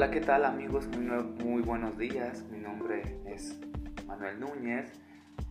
Hola, 0.00 0.10
¿qué 0.10 0.22
tal 0.22 0.46
amigos? 0.46 0.88
Muy, 1.44 1.60
buenos 1.60 1.98
días. 1.98 2.46
Mi 2.50 2.58
nombre 2.58 3.20
es 3.26 3.60
Manuel 4.06 4.40
Núñez. 4.40 4.90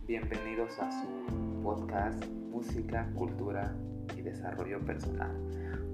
Bienvenidos 0.07 0.71
a 0.79 0.91
su 0.91 1.61
podcast 1.61 2.25
Música, 2.49 3.07
Cultura 3.13 3.75
y 4.17 4.21
Desarrollo 4.23 4.79
Personal. 4.79 5.37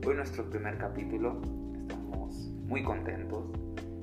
Hoy 0.07 0.15
nuestro 0.15 0.49
primer 0.49 0.77
capítulo. 0.77 1.41
Estamos 1.81 2.49
muy 2.65 2.81
contentos. 2.81 3.43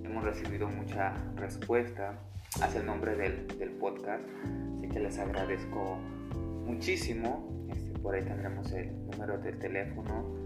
Hemos 0.04 0.22
recibido 0.22 0.68
mucha 0.68 1.14
respuesta 1.36 2.18
hacia 2.60 2.80
el 2.80 2.86
nombre 2.86 3.16
del, 3.16 3.70
podcast. 3.80 4.22
Así 4.76 4.86
que 4.86 5.00
les 5.00 5.18
agradezco 5.18 5.96
muchísimo. 6.66 7.66
Este, 7.70 7.98
por 8.00 8.16
ahí 8.16 8.22
tendremos 8.22 8.70
el 8.72 9.02
número 9.06 9.38
de 9.38 9.54
teléfono 9.54 10.41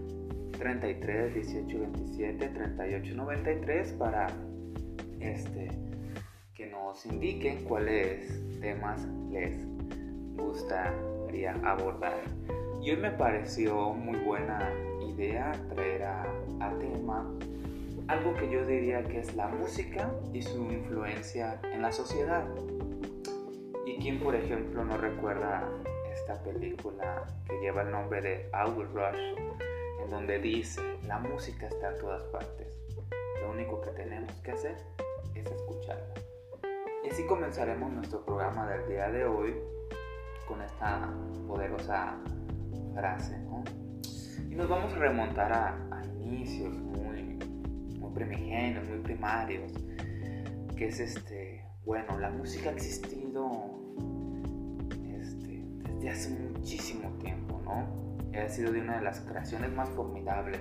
33 0.59 1.35
18 1.35 1.79
27 1.79 2.49
38 2.49 3.15
93 3.15 3.93
para 3.93 4.27
este 5.21 5.69
que 6.55 6.67
nos 6.67 7.05
indiquen 7.05 7.65
cuáles 7.65 8.41
temas 8.61 9.07
les 9.31 9.67
gustaría 10.37 11.53
abordar. 11.63 12.23
Y 12.83 12.91
hoy 12.91 12.97
me 12.97 13.11
pareció 13.11 13.93
muy 13.93 14.19
buena 14.21 14.71
idea 15.07 15.53
traer 15.75 16.05
a, 16.05 16.25
tema 16.79 17.31
algo 18.09 18.35
que 18.35 18.51
yo 18.51 18.65
diría 18.65 19.03
que 19.03 19.19
es 19.19 19.35
la 19.35 19.49
música 19.49 20.11
y 20.33 20.41
su 20.41 20.71
influencia 20.71 21.61
en 21.73 21.83
la 21.83 21.91
sociedad. 21.91 22.45
¿Y 23.85 23.97
quién, 23.99 24.21
por 24.21 24.35
ejemplo, 24.35 24.85
no 24.85 24.97
recuerda 24.97 25.69
esta 26.13 26.41
película 26.43 27.25
que 27.47 27.59
lleva 27.61 27.83
el 27.83 27.91
nombre 27.91 28.21
de 28.21 28.51
Our 28.53 28.89
Rush? 28.95 29.76
Donde 30.11 30.39
dice, 30.39 30.81
la 31.07 31.19
música 31.19 31.67
está 31.67 31.93
en 31.93 31.99
todas 31.99 32.23
partes. 32.25 32.69
Lo 33.41 33.51
único 33.51 33.81
que 33.81 33.91
tenemos 33.91 34.33
que 34.43 34.53
hacer 34.53 34.77
es 35.35 35.47
escucharla. 35.47 36.15
Y 37.05 37.11
así 37.11 37.25
comenzaremos 37.27 37.93
nuestro 37.93 38.25
programa 38.25 38.69
del 38.69 38.89
día 38.89 39.11
de 39.11 39.25
hoy 39.25 39.55
con 40.47 40.63
esta 40.63 41.13
poderosa 41.47 42.19
frase. 42.95 43.37
Y 44.51 44.55
nos 44.55 44.69
vamos 44.69 44.93
a 44.95 44.99
remontar 44.99 45.53
a, 45.53 46.03
inicios 46.25 46.75
muy, 46.77 47.39
muy 47.99 48.13
primigenios, 48.13 48.89
muy 48.89 48.99
primarios, 48.99 49.73
que 50.77 50.89
es 50.89 50.99
este, 50.99 51.65
bueno, 51.85 52.19
la 52.19 52.31
música 52.31 52.71
ha 52.71 52.73
existido 52.73 53.49
este, 55.21 55.63
desde 55.85 56.11
hace 56.11 56.31
muchísimo 56.31 57.09
tiempo, 57.19 57.61
¿no? 57.65 58.06
Ha 58.41 58.49
sido 58.49 58.73
de 58.73 58.81
una 58.81 58.97
de 58.99 59.05
las 59.05 59.21
creaciones 59.21 59.73
más 59.73 59.89
formidables 59.91 60.61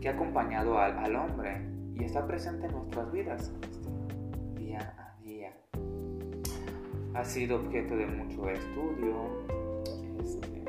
que 0.00 0.08
ha 0.08 0.12
acompañado 0.12 0.78
al, 0.78 1.14
hombre 1.16 1.60
y 1.94 2.04
está 2.04 2.26
presente 2.26 2.66
en 2.66 2.72
nuestras 2.72 3.12
vidas 3.12 3.52
día 4.54 4.94
a 4.98 5.22
día. 5.22 5.52
Ha 7.14 7.24
sido 7.24 7.56
objeto 7.56 7.96
de 7.96 8.06
mucho 8.06 8.48
estudio 8.48 9.44
este, 10.20 10.64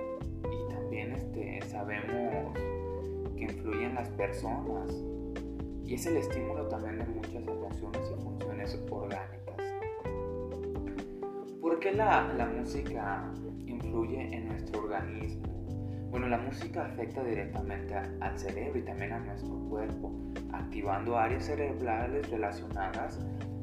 y 0.50 0.74
también 0.74 1.14
este, 1.14 1.62
sabemos 1.70 2.54
que 3.36 3.44
influye 3.44 3.86
en 3.86 3.96
las 3.96 4.10
personas 4.10 4.92
y 5.86 5.94
es 5.94 6.06
el 6.06 6.18
estímulo 6.18 6.68
también 6.68 7.00
de 7.00 7.06
muchas 7.06 7.36
emociones 7.36 8.12
y 8.12 8.24
funciones 8.24 8.80
orgánicas. 8.90 9.58
¿Por 11.60 11.80
qué 11.80 11.94
la, 11.94 12.34
la 12.34 12.46
música 12.46 13.32
influye 13.66 14.36
en 14.36 14.48
nuestro 14.48 14.84
organismo? 14.84 15.61
Bueno, 16.12 16.28
la 16.28 16.38
música 16.38 16.84
afecta 16.84 17.24
directamente 17.24 17.96
al 17.96 18.38
cerebro 18.38 18.78
y 18.78 18.82
también 18.82 19.14
a 19.14 19.20
nuestro 19.20 19.58
cuerpo, 19.70 20.12
activando 20.52 21.18
áreas 21.18 21.46
cerebrales 21.46 22.30
relacionadas 22.30 23.18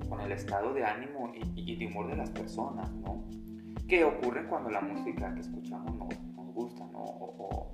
con 0.08 0.22
el 0.22 0.32
estado 0.32 0.72
de 0.72 0.82
ánimo 0.82 1.30
y, 1.34 1.76
de 1.76 1.86
humor 1.86 2.08
de 2.08 2.16
las 2.16 2.30
personas, 2.30 2.90
¿no? 2.90 3.22
¿Qué 3.86 4.02
ocurre 4.02 4.46
cuando 4.46 4.70
la 4.70 4.80
música 4.80 5.34
que 5.34 5.40
escuchamos 5.40 5.94
nos, 5.94 6.18
nos 6.36 6.54
gusta, 6.54 6.86
¿no? 6.90 7.00
O, 7.00 7.70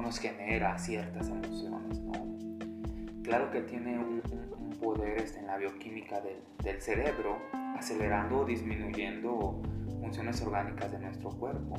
nos 0.00 0.20
genera 0.20 0.78
ciertas 0.78 1.28
emociones, 1.28 1.98
¿no? 1.98 2.12
Claro 3.24 3.50
que 3.50 3.62
tiene 3.62 3.98
un, 3.98 4.22
poder 4.80 5.20
este, 5.20 5.40
en 5.40 5.48
la 5.48 5.56
bioquímica 5.56 6.20
del 6.62 6.80
cerebro, 6.80 7.38
acelerando 7.76 8.42
o 8.42 8.44
disminuyendo 8.44 9.60
funciones 10.00 10.40
orgánicas 10.42 10.92
de 10.92 10.98
nuestro 11.00 11.30
cuerpo 11.30 11.74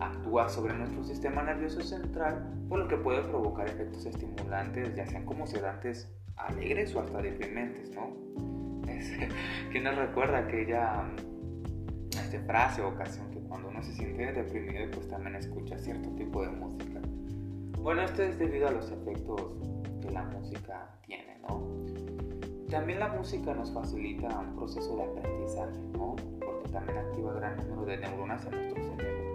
actúa 0.00 0.48
sobre 0.48 0.74
nuestro 0.74 1.04
sistema 1.04 1.42
nervioso 1.42 1.82
central, 1.82 2.42
por 2.68 2.80
lo 2.80 2.88
que 2.88 2.96
puede 2.96 3.22
provocar 3.22 3.68
efectos 3.68 4.06
estimulantes, 4.06 4.94
ya 4.94 5.06
sean 5.06 5.24
como 5.24 5.46
sedantes 5.46 6.10
alegres 6.36 6.94
o 6.94 7.00
hasta 7.00 7.20
deprimentes, 7.20 7.94
¿no? 7.94 8.10
¿Quién 9.70 9.84
nos 9.84 9.96
recuerda 9.96 10.38
aquella 10.38 11.04
este, 12.10 12.40
frase 12.40 12.82
o 12.82 12.88
ocasión 12.88 13.30
que 13.30 13.40
cuando 13.40 13.68
uno 13.68 13.82
se 13.82 13.92
siente 13.92 14.32
deprimido, 14.32 14.90
pues 14.90 15.08
también 15.08 15.36
escucha 15.36 15.78
cierto 15.78 16.08
tipo 16.16 16.42
de 16.42 16.50
música? 16.50 17.00
Bueno, 17.78 18.02
esto 18.02 18.22
es 18.22 18.38
debido 18.38 18.68
a 18.68 18.72
los 18.72 18.90
efectos 18.90 19.42
que 20.02 20.10
la 20.10 20.24
música 20.24 20.90
tiene, 21.06 21.38
¿no? 21.48 21.62
También 22.70 23.00
la 23.00 23.08
música 23.08 23.54
nos 23.54 23.72
facilita 23.72 24.28
un 24.38 24.56
proceso 24.56 24.96
de 24.96 25.02
aprendizaje, 25.02 25.78
¿no? 25.92 26.16
Porque 26.40 26.68
también 26.72 26.98
activa 26.98 27.34
gran 27.34 27.56
número 27.56 27.86
de 27.86 27.96
neuronas 27.98 28.46
en 28.46 28.52
nuestro 28.52 28.82
cerebro 28.82 29.29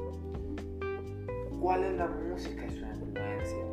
¿Cuál 1.66 1.84
es 1.84 1.94
la 1.96 2.06
música 2.06 2.64
y 2.64 2.70
su 2.70 2.86
influencia? 2.86 3.66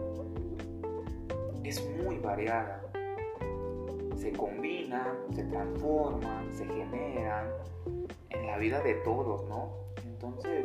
Es 1.63 1.87
muy 2.03 2.17
variada. 2.17 2.83
Se 4.17 4.33
combina, 4.33 5.15
se 5.35 5.45
transforma, 5.45 6.43
se 6.57 6.65
genera 6.65 7.55
en 8.31 8.47
la 8.47 8.57
vida 8.57 8.81
de 8.81 8.95
todos, 8.95 9.47
¿no? 9.47 9.75
Entonces, 10.07 10.65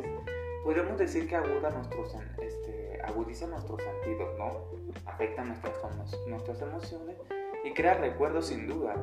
podemos 0.64 0.96
decir 0.96 1.28
que 1.28 1.36
aguda 1.36 1.68
nuestros, 1.68 2.16
este, 2.42 2.98
agudiza 3.02 3.46
nuestros 3.46 3.82
sentidos, 3.82 4.30
¿no? 4.38 4.64
Afecta 5.04 5.44
nuestras, 5.44 5.74
nuestras 6.28 6.62
emociones 6.62 7.18
y 7.62 7.74
crea 7.74 7.92
recuerdos 7.92 8.46
sin 8.46 8.66
duda. 8.66 8.94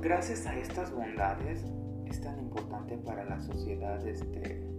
Gracias 0.00 0.46
a 0.46 0.56
estas 0.56 0.90
bondades 0.94 1.62
es 2.06 2.22
tan 2.22 2.38
importante 2.38 2.96
para 2.96 3.26
la 3.26 3.38
sociedad 3.38 4.06
este, 4.06 4.71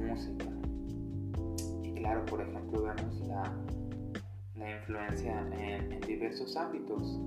música. 0.00 0.46
Y 1.82 1.92
claro, 1.94 2.24
por 2.26 2.40
ejemplo, 2.40 2.82
vemos 2.82 3.20
la, 3.28 3.42
la 4.56 4.76
influencia 4.76 5.46
en, 5.58 6.00
diversos 6.00 6.56
ámbitos. 6.56 7.18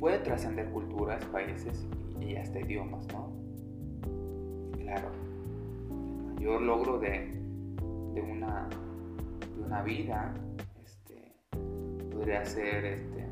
Puede 0.00 0.18
trascender 0.18 0.70
culturas, 0.70 1.24
países 1.26 1.86
y 2.20 2.36
hasta 2.36 2.60
idiomas, 2.60 3.06
¿no? 3.12 3.32
Claro, 4.78 5.08
el 5.90 6.34
mayor 6.34 6.62
logro 6.62 6.98
de, 6.98 7.30
de, 8.14 8.20
una, 8.20 8.68
de 9.56 9.62
una 9.62 9.82
vida 9.82 10.34
este, 10.84 11.32
podría 12.10 12.44
ser 12.44 12.84
este, 12.84 13.26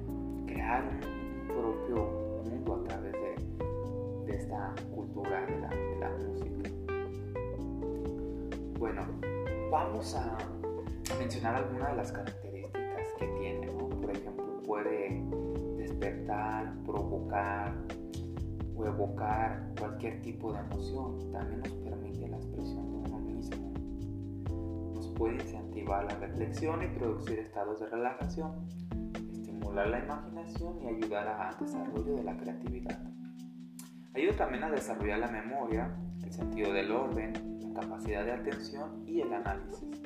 crear 0.47 0.84
un 0.84 1.49
propio 1.49 2.43
mundo 2.49 2.77
a 2.77 2.84
través 2.84 3.12
de, 3.12 4.33
de 4.33 4.39
esta 4.39 4.75
cultura 4.95 5.45
de 5.47 5.61
la, 5.61 5.69
de 5.69 5.97
la 6.01 6.11
música. 6.11 6.81
Bueno, 8.82 9.06
vamos 9.70 10.12
a 10.16 10.37
mencionar 11.16 11.54
algunas 11.54 11.91
de 11.91 11.97
las 11.98 12.10
características 12.10 13.06
que 13.16 13.28
tiene, 13.38 13.69
Por 13.69 14.10
ejemplo, 14.10 14.60
puede 14.66 15.22
despertar, 15.76 16.75
provocar 16.84 17.76
o 18.75 18.84
evocar 18.84 19.71
cualquier 19.78 20.21
tipo 20.22 20.53
de 20.53 20.59
emoción. 20.59 21.31
También 21.31 21.60
nos 21.60 21.72
permite 21.74 22.27
la 22.27 22.36
expresión 22.39 22.91
de 22.91 23.09
uno 23.09 23.18
mismo. 23.21 23.72
Nos 24.95 25.07
puede 25.10 25.34
incentivar 25.34 26.04
la 26.04 26.18
reflexión 26.18 26.83
y 26.83 26.89
producir 26.89 27.39
estados 27.39 27.78
de 27.78 27.86
relajación, 27.86 28.66
estimular 29.33 29.86
la 29.86 30.01
imaginación 30.01 30.83
y 30.83 30.89
ayudar 30.89 31.28
al 31.28 31.57
desarrollo 31.57 32.16
de 32.16 32.24
la 32.24 32.36
creatividad. 32.36 32.98
Ayuda 34.12 34.36
también 34.39 34.65
a 34.65 34.72
desarrollar 34.72 35.21
la 35.21 35.28
memoria, 35.28 35.97
sentido 36.33 36.73
del 36.73 36.91
orden, 36.91 37.33
capacidad 37.75 38.25
de 38.25 38.33
atención 38.33 39.05
y 39.07 39.21
el 39.21 39.33
análisis. 39.33 40.03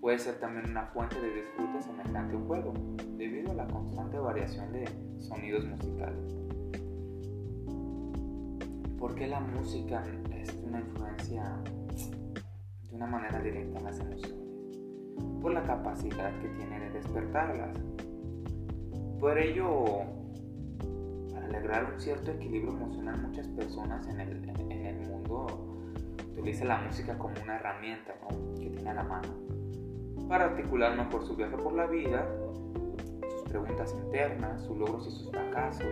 Puede 0.00 0.18
ser 0.18 0.38
también 0.38 0.70
una 0.70 0.86
fuente 0.86 1.20
de 1.20 1.34
disfrute 1.34 1.82
semejante 1.82 2.34
a 2.34 2.38
un 2.38 2.46
juego, 2.46 2.72
debido 3.16 3.50
a 3.50 3.54
la 3.54 3.66
constante 3.66 4.18
variación 4.18 4.72
de 4.72 4.84
sonidos 5.18 5.64
musicales. 5.64 6.36
¿Por 8.98 9.14
qué 9.14 9.26
la 9.26 9.40
música 9.40 10.04
es 10.30 10.54
una 10.64 10.80
influencia 10.80 11.60
de 12.88 12.96
una 12.96 13.06
manera 13.06 13.40
directa 13.40 13.78
en 13.78 13.84
las 13.84 13.98
emociones? 14.00 14.78
Por 15.40 15.52
la 15.52 15.62
capacidad 15.64 16.38
que 16.40 16.48
tiene 16.48 16.78
de 16.80 16.90
despertarlas. 16.90 17.76
Por 19.18 19.38
ello, 19.38 19.84
para 21.32 21.48
lograr 21.48 21.92
un 21.92 22.00
cierto 22.00 22.32
equilibrio 22.32 22.72
emocional, 22.72 23.20
muchas 23.22 23.48
personas 23.48 24.06
en 24.08 24.20
el 24.20 24.30
mundo 25.28 25.66
utiliza 26.32 26.64
la 26.64 26.78
música 26.78 27.16
como 27.18 27.34
una 27.42 27.56
herramienta 27.56 28.14
que 28.58 28.70
tiene 28.70 28.90
a 28.90 28.94
la 28.94 29.02
mano. 29.02 29.28
para 30.28 30.46
articular 30.46 30.96
mejor 30.96 31.24
su 31.24 31.36
viaje 31.36 31.56
por 31.56 31.72
la 31.72 31.86
vida, 31.86 32.26
sus 33.30 33.42
preguntas 33.48 33.94
internas, 33.94 34.62
sus 34.62 34.76
logros 34.76 35.06
y 35.06 35.10
sus 35.12 35.30
fracasos. 35.30 35.86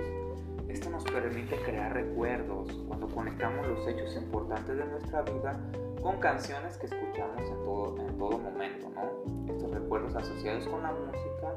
Esto 0.69 0.91
nos 0.91 1.05
permite 1.05 1.57
crear 1.63 1.93
recuerdos 1.93 2.73
cuando 2.89 3.07
conectamos 3.09 3.67
los 3.67 3.87
hechos 3.87 4.17
importantes 4.17 4.77
de 4.77 4.85
nuestra 4.87 5.23
vida 5.23 5.61
con 6.03 6.19
canciones 6.19 6.77
que 6.79 6.87
escuchamos 6.87 7.49
en 7.49 7.65
todo, 7.65 7.97
en 8.09 8.19
todo 8.19 8.39
momento. 8.39 8.91
¿no? 8.95 9.53
Estos 9.53 9.71
recuerdos 9.71 10.17
asociados 10.17 10.67
con 10.67 10.83
la 10.83 10.93
música 10.93 11.55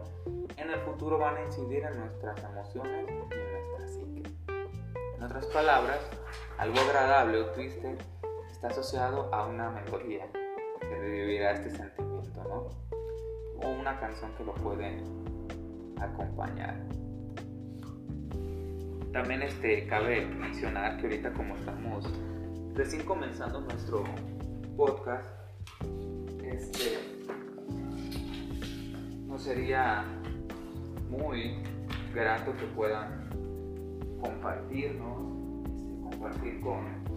en 0.57 0.69
el 0.69 0.79
futuro 0.81 1.17
van 1.17 1.37
a 1.37 1.41
incidir 1.45 1.83
en 1.83 1.97
nuestras 1.99 2.43
emociones 2.43 3.07
y 3.07 3.33
en 3.33 3.51
nuestra 3.51 3.87
psique. 3.87 4.29
En 5.17 5.23
otras 5.23 5.45
palabras, 5.47 5.99
algo 6.57 6.79
agradable 6.79 7.41
o 7.41 7.45
triste 7.51 7.97
está 8.51 8.67
asociado 8.67 9.33
a 9.33 9.45
una 9.45 9.69
melodía 9.69 10.27
que 10.79 10.95
revivirá 10.95 11.51
este 11.51 11.69
sentimiento, 11.69 12.43
¿no? 12.43 12.69
O 13.61 13.69
una 13.69 13.99
canción 13.99 14.31
que 14.37 14.43
lo 14.43 14.53
puede 14.55 15.03
acompañar. 15.99 16.75
También 19.13 19.41
este, 19.43 19.87
cabe 19.87 20.25
mencionar 20.25 20.97
que 20.97 21.03
ahorita 21.03 21.33
como 21.33 21.55
estamos 21.55 22.05
recién 22.73 23.03
comenzando 23.03 23.61
nuestro 23.61 24.03
podcast, 24.75 25.27
este, 26.43 26.99
no 29.25 29.37
sería 29.39 30.05
muy 31.09 31.63
grato 32.13 32.55
que 32.57 32.65
puedan 32.67 33.29
compartirnos, 34.21 35.36
compartir 36.17 36.59
con 36.61 37.07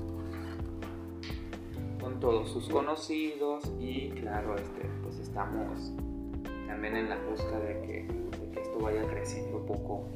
con 2.01 2.19
todos 2.19 2.51
sus 2.51 2.69
conocidos 2.69 3.71
y 3.79 4.09
claro, 4.11 4.57
este, 4.57 4.89
pues 5.03 5.19
estamos 5.19 5.93
también 6.67 6.97
en 6.97 7.11
la 7.11 7.19
busca 7.29 7.59
de 7.61 7.81
que, 7.83 8.07
esto 8.59 8.79
vaya 8.81 9.07
creciendo 9.09 9.65
poco, 9.67 10.07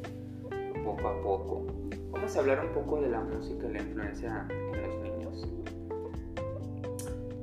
poco 0.83 1.09
a 1.09 1.23
poco. 1.23 1.67
Vamos 2.11 2.37
a 2.37 2.41
hablar 2.41 2.65
un 2.65 2.73
poco 2.73 3.01
de 3.01 3.11
la 3.11 3.21
música 3.21 3.69
y 3.69 3.73
la 3.73 3.83
influencia 3.83 4.47
en 4.49 4.83
los 4.83 4.97
niños. 5.03 5.49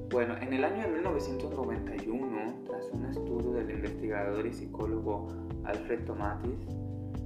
Bueno, 0.09 0.35
en 0.41 0.53
el 0.53 0.63
año 0.63 0.81
de 0.81 0.93
1991, 0.93 2.63
tras 2.65 2.89
un 2.91 3.05
estudio 3.05 3.51
del 3.51 3.69
investigador 3.69 4.45
y 4.45 4.53
psicólogo 4.53 5.27
Alfred 5.65 6.03
Tomatis, 6.05 6.67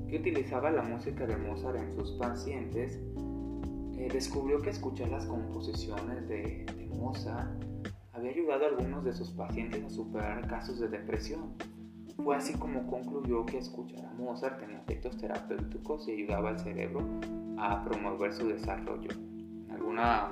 que 0.09 0.17
utilizaba 0.17 0.69
la 0.69 0.81
música 0.81 1.25
de 1.25 1.37
Mozart 1.37 1.77
en 1.77 1.91
sus 1.93 2.11
pacientes, 2.13 2.99
eh, 4.05 4.09
descubrió 4.11 4.61
que 4.61 4.69
escuchar 4.69 5.09
las 5.09 5.25
composiciones 5.25 6.27
de, 6.27 6.65
Mozart 6.95 7.49
había 8.13 8.31
ayudado 8.31 8.65
a 8.65 8.67
algunos 8.69 9.03
de 9.03 9.13
sus 9.13 9.31
pacientes 9.31 9.83
a 9.83 9.89
superar 9.89 10.47
casos 10.47 10.79
de 10.79 10.87
depresión. 10.87 11.55
Fue 12.15 12.35
así 12.35 12.53
como 12.53 12.87
concluyó 12.87 13.45
que 13.45 13.57
escuchar 13.57 14.05
a 14.05 14.13
Mozart 14.13 14.59
tenía 14.59 14.77
efectos 14.77 15.17
terapéuticos 15.17 16.07
y 16.07 16.11
ayudaba 16.13 16.49
al 16.49 16.59
cerebro 16.59 17.01
a 17.57 17.83
promover 17.83 18.33
su 18.33 18.47
desarrollo. 18.47 19.09
En 19.11 19.71
alguna 19.71 20.31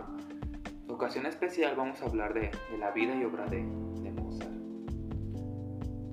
ocasión 0.88 1.25
especial 1.25 1.75
vamos 1.75 2.02
a 2.02 2.06
hablar 2.06 2.34
de, 2.34 2.52
la 2.80 2.92
vida 2.92 3.16
y 3.16 3.25
obra 3.25 3.46
de, 3.48 3.58
de 3.58 4.12
Mozart. 4.12 4.54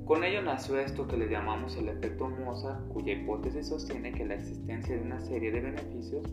Con 0.05 0.25
ello 0.25 0.43
nació 0.43 0.79
esto 0.79 1.07
que 1.07 1.17
le 1.17 1.29
llamamos 1.29 1.77
el 1.77 1.89
efecto 1.89 2.29
Mozart, 2.29 2.89
cuya 2.89 3.13
hipótesis 3.13 3.69
sostiene 3.69 4.13
que 4.13 4.27
la 4.27 4.35
existencia 4.35 4.97
de 4.97 5.03
una 5.03 5.21
serie 5.21 5.53
de 5.53 5.61
beneficios 5.61 6.27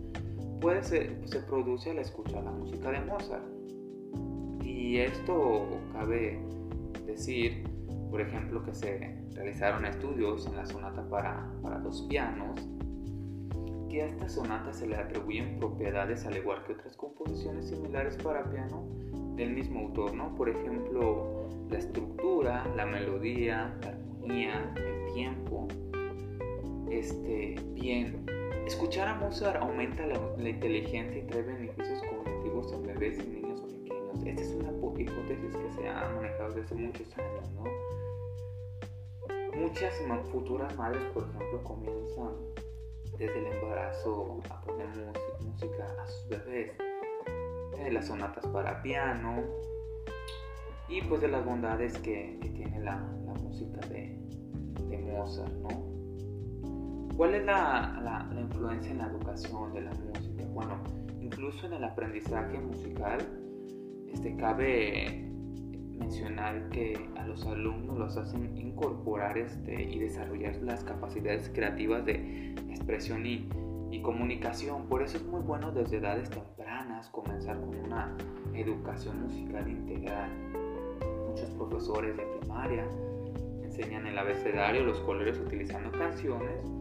puede 0.60 0.84
ser, 0.84 1.22
se 1.26 1.40
produce 1.40 1.92
al 1.92 2.00
escuchar 2.00 2.44
la 2.44 2.52
música 2.52 2.92
de 2.92 3.02
Mozart. 3.02 3.46
Y 4.64 4.98
esto 4.98 5.68
cabe 5.94 6.40
decir, 7.06 7.64
por 8.10 8.22
ejemplo, 8.22 8.64
que 8.64 8.74
se 8.74 9.18
realizaron 9.34 9.86
estudios 9.86 10.48
en 10.48 10.56
la 10.56 10.66
sonata 10.66 11.08
para, 11.10 11.52
para 11.62 11.80
dos 11.80 12.06
pianos, 12.10 12.68
que 13.90 14.04
a 14.04 14.06
esta 14.08 14.30
sonata 14.30 14.74
se 14.74 14.88
le 14.88 14.96
atribuyen 14.96 15.58
propiedades 15.60 16.26
al 16.26 16.38
igual 16.38 16.64
que 16.66 16.74
otras 16.74 16.96
composiciones 16.96 17.70
similares 17.70 18.18
para 18.18 18.50
piano 18.50 18.86
del 19.36 19.54
mismo 19.54 19.82
autor, 19.82 20.14
¿no? 20.14 20.34
Por 20.36 20.50
ejemplo, 20.50 21.48
la 21.70 21.78
estructura, 21.78 22.66
la 22.76 22.86
melodía, 22.86 23.76
la 23.82 23.90
armonía, 23.90 24.74
el 24.76 25.14
tiempo. 25.14 25.68
Este, 26.90 27.56
bien, 27.74 28.26
Escuchar 28.68 29.08
a 29.08 29.16
Mozart 29.16 29.62
aumenta 29.64 30.06
la, 30.06 30.20
inteligencia 30.50 31.20
y 31.20 31.26
trae 31.26 31.42
beneficios 31.42 32.02
cognitivos 32.02 32.74
en 32.74 32.84
bebés 32.84 33.18
y 33.18 33.28
niños 33.28 33.62
pequeños. 33.62 34.26
Esta 34.26 34.42
es 34.42 34.50
una 34.56 34.72
hipótesis 35.00 35.56
que 35.56 35.72
se 35.72 35.88
ha 35.88 36.10
manejado 36.14 36.54
desde 36.54 36.76
muchos 36.76 37.18
años, 37.18 37.50
¿no? 37.54 37.64
Muchas 39.56 39.94
futuras 40.30 40.76
madres, 40.76 41.02
por 41.14 41.24
ejemplo, 41.24 41.64
comienzan 41.64 42.34
desde 43.18 43.40
el 43.40 43.54
embarazo 43.54 44.42
a 44.50 44.62
poner 44.64 44.90
música 45.40 45.96
a 46.04 46.06
sus 46.06 46.28
bebés, 46.28 46.74
las 47.90 48.08
sonatas 48.08 48.46
para 48.48 48.82
piano 48.82 49.46
y 50.90 51.02
pues 51.04 51.22
de 51.22 51.30
las 51.30 51.46
bondades 51.46 51.98
que, 52.00 52.38
tiene 52.42 52.82
la, 52.82 52.98
música 53.42 53.80
de 53.88 54.20
Mozart, 54.98 55.54
¿no? 55.54 55.87
¿Cuál 57.18 57.34
es 57.34 57.46
la, 57.46 58.30
influencia 58.40 58.92
en 58.92 59.00
la 59.00 59.08
educación 59.08 59.74
de 59.74 59.82
la 59.82 59.90
música? 59.90 60.46
Bueno, 60.54 60.78
incluso 61.20 61.66
en 61.66 61.74
el 61.74 61.84
aprendizaje 61.84 62.60
musical, 62.60 63.18
este, 64.14 64.36
cabe 64.36 65.28
mencionar 65.98 66.70
que 66.70 67.10
a 67.18 67.26
los 67.26 67.44
alumnos 67.48 67.98
los 67.98 68.18
hacen 68.18 68.56
incorporar 68.56 69.36
este, 69.36 69.82
y 69.82 69.98
desarrollar 69.98 70.58
las 70.58 70.84
capacidades 70.84 71.50
creativas 71.50 72.06
de 72.06 72.54
expresión 72.70 73.26
y, 73.26 73.50
y 73.90 74.00
comunicación. 74.04 74.86
Por 74.88 75.02
eso 75.02 75.18
es 75.18 75.26
muy 75.26 75.42
bueno 75.42 75.72
desde 75.72 75.98
edades 75.98 76.30
tempranas 76.30 77.10
comenzar 77.10 77.60
con 77.60 77.76
una 77.84 78.16
educación 78.54 79.24
musical 79.24 79.68
integral. 79.68 80.30
Muchos 81.30 81.50
profesores 81.50 82.16
de 82.16 82.24
primaria 82.40 82.86
enseñan 83.64 84.06
el 84.06 84.20
abecedario, 84.20 84.84
los 84.84 85.00
colores 85.00 85.40
utilizando 85.40 85.92
canciones 85.92 86.78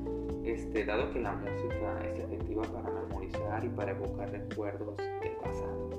este, 0.46 0.84
dado 0.84 1.12
que 1.12 1.20
la 1.20 1.32
música 1.32 2.00
es 2.04 2.20
efectiva 2.20 2.62
para 2.62 2.88
memorizar 2.90 3.64
y 3.64 3.68
para 3.68 3.90
evocar 3.90 4.30
recuerdos 4.30 4.96
del 4.96 5.36
pasado. 5.42 5.90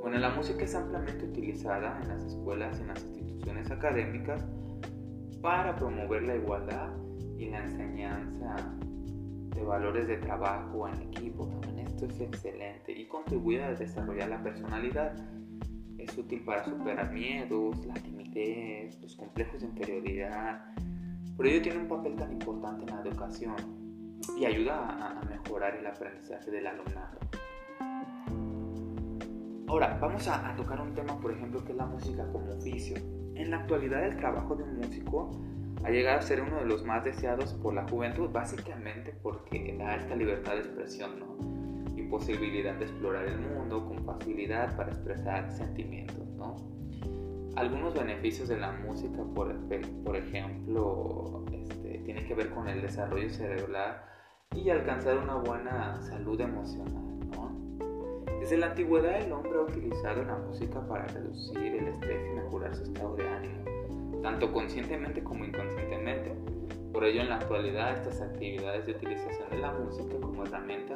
Bueno, 0.00 0.18
la 0.18 0.30
música 0.30 0.64
es 0.64 0.74
ampliamente 0.74 1.26
utilizada 1.26 2.00
en 2.02 2.08
las 2.08 2.24
escuelas 2.24 2.78
y 2.78 2.82
en 2.82 2.88
las 2.88 3.04
instituciones 3.04 3.70
académicas 3.70 4.44
para 5.42 5.76
promover 5.76 6.22
la 6.22 6.36
igualdad 6.36 6.90
y 7.36 7.50
la 7.50 7.64
enseñanza 7.64 8.56
de 9.54 9.62
valores 9.62 10.08
de 10.08 10.16
trabajo 10.16 10.88
en 10.88 11.02
equipo. 11.02 11.46
También 11.48 11.86
esto 11.86 12.06
es 12.06 12.20
excelente 12.20 12.92
y 12.92 13.06
contribuye 13.06 13.62
a 13.62 13.74
desarrollar 13.74 14.30
la 14.30 14.42
personalidad. 14.42 15.14
Es 15.98 16.16
útil 16.16 16.42
para 16.44 16.64
superar 16.64 17.12
miedos, 17.12 17.84
la 17.84 17.94
timidez, 17.94 18.98
los 19.02 19.16
complejos 19.16 19.60
de 19.60 19.66
inferioridad, 19.66 20.64
por 21.38 21.46
ello 21.46 21.62
tiene 21.62 21.78
un 21.78 21.86
papel 21.86 22.16
tan 22.16 22.32
importante 22.32 22.84
en 22.84 22.96
la 22.96 23.00
educación 23.00 23.54
y 24.36 24.44
ayuda 24.44 25.20
a, 25.20 25.24
mejorar 25.24 25.76
el 25.76 25.86
aprendizaje 25.86 26.50
del 26.50 26.66
alumnado. 26.66 27.16
Ahora, 29.68 29.96
vamos 30.00 30.26
a, 30.26 30.52
tocar 30.56 30.80
un 30.80 30.94
tema, 30.94 31.16
por 31.20 31.30
ejemplo, 31.30 31.64
que 31.64 31.70
es 31.70 31.78
la 31.78 31.86
música 31.86 32.26
como 32.32 32.52
oficio. 32.52 32.96
En 33.36 33.52
la 33.52 33.58
actualidad 33.58 34.04
el 34.04 34.16
trabajo 34.16 34.56
de 34.56 34.64
un 34.64 34.78
músico 34.78 35.30
ha 35.84 35.90
llegado 35.90 36.18
a 36.18 36.22
ser 36.22 36.40
uno 36.42 36.56
de 36.56 36.64
los 36.64 36.84
más 36.84 37.04
deseados 37.04 37.54
por 37.54 37.72
la 37.72 37.86
juventud, 37.86 38.30
básicamente 38.30 39.12
porque 39.22 39.76
da 39.78 39.94
esta 39.94 40.16
libertad 40.16 40.54
de 40.54 40.58
expresión 40.58 41.20
¿no? 41.20 41.96
y 41.96 42.02
posibilidad 42.08 42.74
de 42.74 42.86
explorar 42.86 43.26
el 43.26 43.38
mundo 43.38 43.86
con 43.86 44.04
facilidad 44.04 44.76
para 44.76 44.90
expresar 44.90 45.48
sentimientos. 45.52 46.26
¿no? 46.36 46.77
Algunos 47.58 47.92
beneficios 47.92 48.48
de 48.48 48.56
la 48.56 48.70
música, 48.70 49.20
por, 49.34 49.52
por 50.04 50.16
ejemplo, 50.16 51.44
este, 51.52 51.98
tiene 52.04 52.24
que 52.24 52.34
ver 52.34 52.50
con 52.50 52.68
el 52.68 52.80
desarrollo 52.80 53.28
cerebral 53.30 54.00
y 54.54 54.70
alcanzar 54.70 55.18
una 55.18 55.34
buena 55.34 56.00
salud 56.02 56.40
emocional. 56.40 57.04
Desde 58.38 58.56
la 58.58 58.66
antigüedad 58.66 59.20
el 59.20 59.32
hombre 59.32 59.58
ha 59.58 59.62
utilizado 59.62 60.22
la 60.22 60.36
música 60.36 60.86
para 60.86 61.06
reducir 61.06 61.58
el 61.58 61.88
estrés 61.88 62.24
y 62.30 62.36
mejorar 62.36 62.74
su 62.76 62.84
estado 62.84 63.16
de 63.16 63.28
ánimo, 63.28 63.64
tanto 64.22 64.52
conscientemente 64.52 65.24
como 65.24 65.44
inconscientemente. 65.44 66.34
Por 66.92 67.04
ello 67.04 67.22
en 67.22 67.28
la 67.28 67.36
actualidad 67.36 67.92
estas 67.92 68.22
actividades 68.22 68.86
de 68.86 68.92
utilización 68.92 69.50
de 69.50 69.58
la 69.58 69.72
música 69.72 70.14
como 70.20 70.44
herramienta 70.44 70.94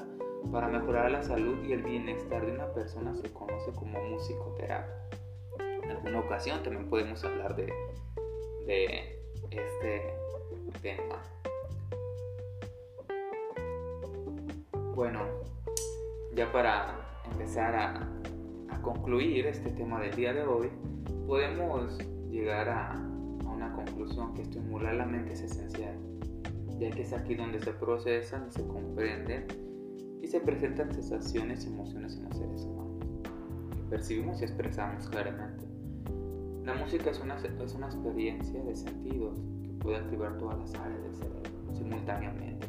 para 0.52 0.68
mejorar 0.68 1.10
la 1.10 1.22
salud 1.22 1.62
y 1.64 1.72
el 1.72 1.82
bienestar 1.82 2.46
de 2.46 2.52
una 2.52 2.72
persona 2.72 3.14
se 3.16 3.30
conoce 3.32 3.72
como 3.72 4.00
musicoterapia 4.00 5.21
alguna 5.90 6.20
ocasión 6.20 6.62
también 6.62 6.88
podemos 6.88 7.22
hablar 7.24 7.56
de, 7.56 7.72
este 9.50 10.14
tema. 10.80 11.22
Bueno, 14.94 15.20
ya 16.34 16.50
para 16.52 16.96
empezar 17.30 17.74
a, 17.74 18.08
concluir 18.82 19.46
este 19.46 19.70
tema 19.70 20.00
del 20.00 20.14
día 20.16 20.32
de 20.32 20.42
hoy, 20.42 20.68
podemos 21.26 21.98
llegar 22.30 22.68
a, 22.68 23.08
una 23.46 23.72
conclusión 23.74 24.34
que 24.34 24.42
estimular 24.42 24.94
la 24.94 25.06
mente 25.06 25.34
es 25.34 25.42
esencial, 25.42 25.94
ya 26.80 26.90
que 26.90 27.02
es 27.02 27.12
aquí 27.12 27.36
donde 27.36 27.60
se 27.60 27.72
procesan 27.72 28.50
se 28.50 28.66
comprenden 28.66 29.46
y 30.20 30.26
se 30.26 30.40
presentan 30.40 30.92
sensaciones 30.92 31.64
y 31.64 31.68
emociones 31.68 32.16
en 32.16 32.24
los 32.24 32.36
seres 32.36 32.62
humanos, 32.62 33.06
percibimos 33.88 34.40
y 34.40 34.44
expresamos 34.44 35.08
claramente. 35.08 35.71
La 36.64 36.74
música 36.74 37.10
es 37.10 37.18
una, 37.18 37.36
es 37.36 37.74
una 37.74 37.86
experiencia 37.86 38.62
de 38.62 38.76
sentidos 38.76 39.36
que 39.64 39.72
puede 39.80 39.96
activar 39.96 40.38
todas 40.38 40.58
las 40.60 40.74
áreas 40.76 41.02
del 41.02 41.14
cerebro 41.14 41.74
simultáneamente. 41.74 42.68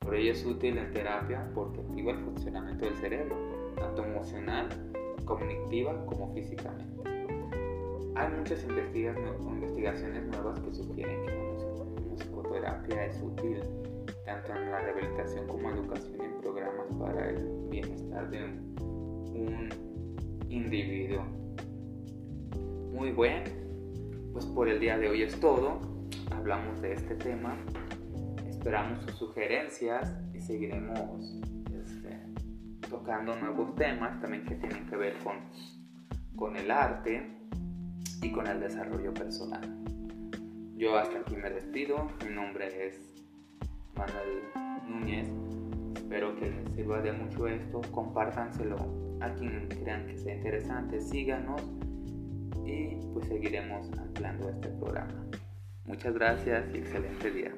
Por 0.00 0.14
ello 0.14 0.32
es 0.32 0.44
útil 0.44 0.76
en 0.76 0.92
terapia 0.92 1.50
porque 1.54 1.80
activa 1.80 2.12
el 2.12 2.18
funcionamiento 2.18 2.84
del 2.84 2.96
cerebro, 2.96 3.36
tanto 3.76 4.04
emocional, 4.04 4.68
cognitiva 5.24 6.04
como 6.04 6.34
físicamente. 6.34 6.98
Hay 8.14 8.32
muchas 8.36 8.62
investigaciones 8.64 10.26
nuevas 10.26 10.60
que 10.60 10.74
sugieren 10.74 11.22
que 11.22 11.30
la 11.30 11.84
musicoterapia 12.10 13.06
es 13.06 13.22
útil 13.22 13.62
tanto 14.26 14.52
en 14.52 14.70
la 14.70 14.80
rehabilitación 14.80 15.46
como 15.46 15.70
educación 15.70 16.20
en 16.20 16.40
programas 16.42 16.86
para 16.98 17.30
el 17.30 17.68
bienestar 17.70 18.28
de 18.30 18.44
un 18.44 19.68
individuo. 20.50 21.47
Muy 22.98 23.12
bien, 23.12 23.44
pues 24.32 24.44
por 24.44 24.68
el 24.68 24.80
día 24.80 24.98
de 24.98 25.08
hoy 25.08 25.22
es 25.22 25.38
todo. 25.38 25.78
Hablamos 26.32 26.82
de 26.82 26.94
este 26.94 27.14
tema. 27.14 27.56
Esperamos 28.48 29.04
sus 29.04 29.12
sugerencias 29.12 30.16
y 30.34 30.40
seguiremos 30.40 31.40
este, 31.72 32.18
tocando 32.90 33.36
nuevos 33.36 33.76
temas 33.76 34.20
también 34.20 34.44
que 34.44 34.56
tienen 34.56 34.84
que 34.86 34.96
ver 34.96 35.14
con, 35.22 35.36
con 36.34 36.56
el 36.56 36.72
arte 36.72 37.38
y 38.20 38.32
con 38.32 38.48
el 38.48 38.58
desarrollo 38.58 39.14
personal. 39.14 39.62
Yo 40.76 40.98
hasta 40.98 41.20
aquí 41.20 41.36
me 41.36 41.50
despido. 41.50 42.10
Mi 42.26 42.34
nombre 42.34 42.88
es 42.88 43.14
Manuel 43.94 44.42
Núñez. 44.88 45.28
Espero 45.94 46.34
que 46.34 46.50
les 46.50 46.74
sirva 46.74 47.00
de 47.00 47.12
mucho 47.12 47.46
esto. 47.46 47.80
Compártanselo 47.92 48.74
a 49.20 49.32
quien 49.34 49.68
crean 49.68 50.04
que 50.08 50.18
sea 50.18 50.34
interesante. 50.34 51.00
Síganos 51.00 51.62
y 52.68 53.00
pues 53.12 53.26
seguiremos 53.28 53.90
ampliando 53.98 54.50
este 54.50 54.68
programa. 54.68 55.26
Muchas 55.86 56.14
gracias 56.14 56.64
y 56.74 56.78
excelente 56.78 57.30
día. 57.30 57.52